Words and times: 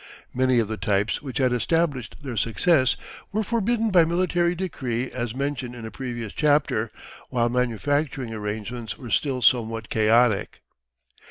Many 0.33 0.57
of 0.57 0.67
the 0.67 0.77
types 0.77 1.21
which 1.21 1.37
had 1.37 1.53
established 1.53 2.15
their 2.23 2.35
success 2.35 2.97
were 3.31 3.43
forbidden 3.43 3.91
by 3.91 4.03
military 4.03 4.55
decree 4.55 5.11
as 5.11 5.35
mentioned 5.35 5.75
in 5.75 5.85
a 5.85 5.91
previous 5.91 6.33
chapter, 6.33 6.89
while 7.29 7.49
manufacturing 7.49 8.33
arrangements 8.33 8.97
were 8.97 9.11
still 9.11 9.43
somewhat 9.43 9.91
chaotic. 9.91 10.61